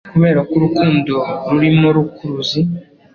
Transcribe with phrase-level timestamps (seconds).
[0.13, 1.15] kubera ko urukundo
[1.49, 2.59] rurimo rukuruzi